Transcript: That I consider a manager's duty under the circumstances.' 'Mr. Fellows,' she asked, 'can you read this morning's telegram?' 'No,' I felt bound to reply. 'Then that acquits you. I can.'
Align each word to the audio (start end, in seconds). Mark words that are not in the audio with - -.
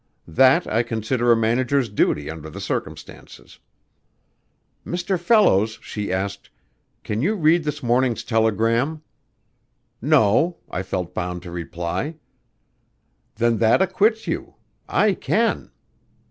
That 0.27 0.65
I 0.65 0.81
consider 0.81 1.31
a 1.31 1.37
manager's 1.37 1.87
duty 1.87 2.27
under 2.27 2.49
the 2.49 2.59
circumstances.' 2.59 3.59
'Mr. 4.83 5.19
Fellows,' 5.19 5.77
she 5.79 6.11
asked, 6.11 6.49
'can 7.03 7.21
you 7.21 7.35
read 7.35 7.63
this 7.63 7.83
morning's 7.83 8.23
telegram?' 8.23 9.03
'No,' 10.01 10.57
I 10.71 10.81
felt 10.81 11.13
bound 11.13 11.43
to 11.43 11.51
reply. 11.51 12.15
'Then 13.35 13.59
that 13.59 13.79
acquits 13.79 14.25
you. 14.25 14.55
I 14.89 15.13
can.' 15.13 15.69